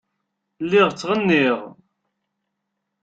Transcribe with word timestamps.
Lliɣ 0.63 0.87
ttɣenniɣ. 0.91 1.59